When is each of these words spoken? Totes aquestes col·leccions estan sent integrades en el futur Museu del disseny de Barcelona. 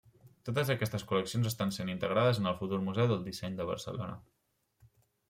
Totes 0.47 0.69
aquestes 0.73 1.03
col·leccions 1.11 1.49
estan 1.49 1.73
sent 1.75 1.91
integrades 1.93 2.39
en 2.41 2.53
el 2.53 2.55
futur 2.63 2.79
Museu 2.87 3.11
del 3.13 3.21
disseny 3.29 3.61
de 3.61 3.69
Barcelona. 3.73 4.17